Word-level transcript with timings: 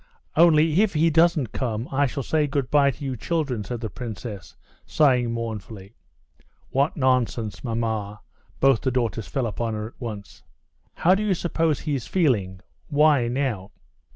"Only 0.35 0.81
if 0.81 0.95
he 0.95 1.11
doesn't 1.11 1.51
come, 1.51 1.87
I 1.91 2.07
shall 2.07 2.23
say 2.23 2.47
good 2.47 2.71
bye 2.71 2.89
to 2.89 3.05
you 3.05 3.15
children," 3.15 3.63
said 3.63 3.81
the 3.81 3.89
princess, 3.91 4.55
sighing 4.83 5.31
mournfully. 5.31 5.93
"What 6.71 6.97
nonsense, 6.97 7.63
mamma!" 7.63 8.21
both 8.59 8.81
the 8.81 8.89
daughters 8.89 9.27
fell 9.27 9.45
upon 9.45 9.75
her 9.75 9.85
at 9.89 9.93
once. 10.01 10.41
"How 10.95 11.13
do 11.13 11.21
you 11.21 11.35
suppose 11.35 11.81
he 11.81 11.93
is 11.93 12.07
feeling? 12.07 12.61
Why, 12.87 13.27
now...." 13.27 13.69